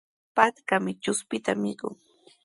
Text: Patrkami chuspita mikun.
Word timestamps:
Patrkami 0.35 0.91
chuspita 1.03 1.51
mikun. 1.61 1.93